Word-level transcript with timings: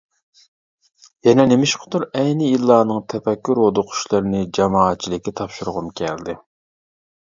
يەنە 1.27 1.45
نېمىشقىدۇر 1.51 2.07
ئەينى 2.21 2.49
يىللارنىڭ 2.55 3.05
تەپەككۇر 3.17 3.63
ھودۇقۇشلىرىنى 3.67 4.45
جامائەتچىلىككە 4.61 5.39
تاپشۇرغۇم 5.43 5.97
كەلدى. 6.03 6.43